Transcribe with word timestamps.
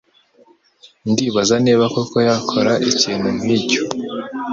Ndibaza 1.11 1.55
niba 1.65 1.83
koko 1.93 2.17
yakora 2.29 2.73
ikintu 2.89 3.27
nkicyo. 3.43 3.81